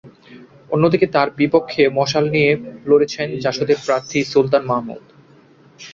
[0.71, 2.51] অন্যদিকে তাঁর বিপক্ষে মশাল প্রতীক নিয়ে
[2.85, 5.03] লড়ছেন জাসদের প্রার্থী সুলতান মাহমুদ।